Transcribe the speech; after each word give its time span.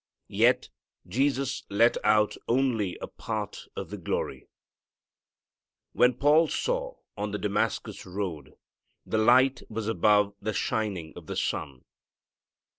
Yet 0.33 0.71
Jesus 1.07 1.63
let 1.69 1.95
out 2.03 2.35
only 2.47 2.97
a 2.99 3.05
part 3.05 3.65
of 3.75 3.91
the 3.91 3.99
glory. 3.99 4.49
When 5.91 6.15
Paul 6.15 6.47
saw, 6.47 6.95
on 7.15 7.29
the 7.29 7.37
Damascus 7.37 8.03
road, 8.03 8.55
the 9.05 9.19
light 9.19 9.61
was 9.69 9.87
above 9.87 10.33
the 10.41 10.53
shining 10.53 11.13
of 11.15 11.27
the 11.27 11.35
sun. 11.35 11.83